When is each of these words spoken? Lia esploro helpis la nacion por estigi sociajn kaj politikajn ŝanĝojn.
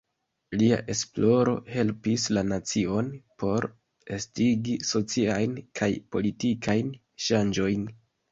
Lia 0.59 0.77
esploro 0.93 1.51
helpis 1.73 2.23
la 2.37 2.43
nacion 2.53 3.11
por 3.43 3.67
estigi 4.17 4.75
sociajn 4.93 5.55
kaj 5.81 5.91
politikajn 6.17 6.93
ŝanĝojn. 7.27 7.87